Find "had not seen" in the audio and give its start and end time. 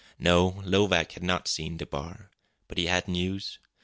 1.11-1.77